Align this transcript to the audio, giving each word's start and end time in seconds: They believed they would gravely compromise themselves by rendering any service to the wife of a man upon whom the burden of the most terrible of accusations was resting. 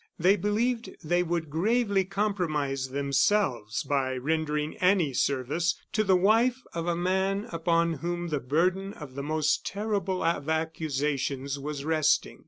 They 0.17 0.35
believed 0.35 0.89
they 1.03 1.21
would 1.21 1.51
gravely 1.51 2.05
compromise 2.05 2.89
themselves 2.89 3.83
by 3.83 4.17
rendering 4.17 4.75
any 4.77 5.13
service 5.13 5.75
to 5.93 6.03
the 6.03 6.15
wife 6.15 6.63
of 6.73 6.87
a 6.87 6.95
man 6.95 7.45
upon 7.51 7.93
whom 8.01 8.29
the 8.29 8.39
burden 8.39 8.93
of 8.95 9.13
the 9.13 9.21
most 9.21 9.63
terrible 9.63 10.23
of 10.23 10.49
accusations 10.49 11.59
was 11.59 11.85
resting. 11.85 12.39